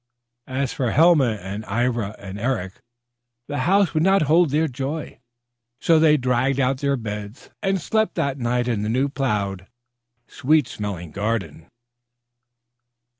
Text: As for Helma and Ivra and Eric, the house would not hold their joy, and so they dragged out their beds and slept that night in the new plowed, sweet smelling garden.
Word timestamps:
As 0.47 0.73
for 0.73 0.89
Helma 0.89 1.33
and 1.33 1.63
Ivra 1.65 2.15
and 2.17 2.39
Eric, 2.39 2.79
the 3.47 3.59
house 3.69 3.93
would 3.93 4.01
not 4.01 4.23
hold 4.23 4.49
their 4.49 4.67
joy, 4.67 5.03
and 5.09 5.19
so 5.79 5.99
they 5.99 6.17
dragged 6.17 6.59
out 6.59 6.79
their 6.79 6.97
beds 6.97 7.51
and 7.61 7.79
slept 7.79 8.15
that 8.15 8.39
night 8.39 8.67
in 8.67 8.81
the 8.81 8.89
new 8.89 9.09
plowed, 9.09 9.67
sweet 10.25 10.67
smelling 10.67 11.11
garden. 11.11 11.67